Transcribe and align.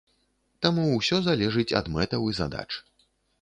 Таму 0.65 0.85
усё 0.99 1.19
залежыць 1.27 1.67
ад 1.81 1.91
мэтаў 1.97 2.27
і 2.33 2.35
задач. 2.41 2.69